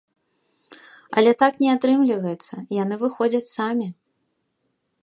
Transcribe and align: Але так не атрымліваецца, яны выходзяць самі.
Але 1.21 1.31
так 1.43 1.53
не 1.65 1.69
атрымліваецца, 1.75 2.55
яны 2.83 2.95
выходзяць 3.05 3.47
самі. 3.57 3.87